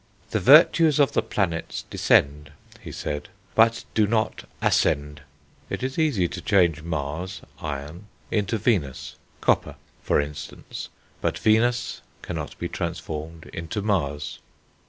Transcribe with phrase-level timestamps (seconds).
[0.31, 5.21] "The virtues of the planets descend," he said, "but do not ascend";
[5.69, 10.89] it is easy to change Mars (iron) into Venus (copper), for instance,
[11.21, 14.39] but Venus cannot be transformed into Mars.